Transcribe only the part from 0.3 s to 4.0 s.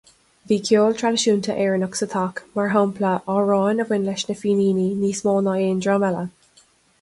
Bhí ceol traidisiúnta Éireannach sa teach, mar shampla, amhráin a